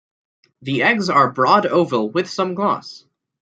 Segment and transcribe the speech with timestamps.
[0.63, 3.05] The eggs are broad oval with some gloss.